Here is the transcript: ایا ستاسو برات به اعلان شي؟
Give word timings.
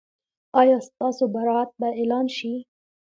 ایا 0.59 0.77
ستاسو 0.87 1.23
برات 1.35 1.69
به 1.79 1.87
اعلان 1.99 2.25
شي؟ 2.37 2.53